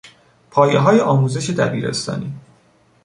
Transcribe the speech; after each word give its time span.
پایههای 0.51 0.99
آموزش 0.99 1.49
دبیرستانی 1.51 2.33